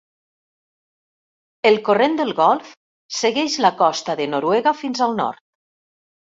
[1.71, 2.73] El Corrent del Golf
[3.19, 5.49] segueix la costa de Noruega fins al nord.